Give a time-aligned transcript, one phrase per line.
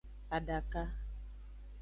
[0.37, 0.83] Adaka.